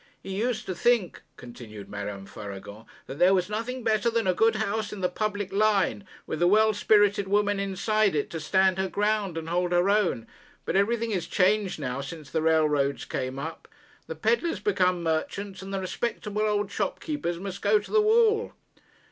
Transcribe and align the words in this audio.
'He 0.23 0.33
used 0.35 0.65
to 0.65 0.73
think,' 0.73 1.21
continued 1.37 1.87
Madame 1.87 2.25
Faragon, 2.25 2.87
'that 3.05 3.19
there 3.19 3.35
was 3.35 3.51
nothing 3.51 3.83
better 3.83 4.09
than 4.09 4.25
a 4.25 4.33
good 4.33 4.55
house 4.55 4.91
in 4.91 5.01
the 5.01 5.07
public 5.09 5.53
line, 5.53 6.07
with 6.25 6.41
a 6.41 6.47
well 6.47 6.73
spirited 6.73 7.27
woman 7.27 7.59
inside 7.59 8.15
it 8.15 8.31
to 8.31 8.39
stand 8.39 8.79
her 8.79 8.89
ground 8.89 9.37
and 9.37 9.47
hold 9.49 9.73
her 9.73 9.91
own. 9.91 10.25
But 10.65 10.75
everything 10.75 11.11
is 11.11 11.27
changed 11.27 11.77
now, 11.79 12.01
since 12.01 12.31
the 12.31 12.41
railroads 12.41 13.05
came 13.05 13.37
up. 13.37 13.67
The 14.07 14.15
pedlars 14.15 14.59
become 14.59 15.03
merchants, 15.03 15.61
and 15.61 15.71
the 15.71 15.79
respectable 15.79 16.41
old 16.47 16.71
shopkeepers 16.71 17.37
must 17.39 17.61
go 17.61 17.77
to 17.77 17.91
the 17.91 18.01
wall.' 18.01 18.53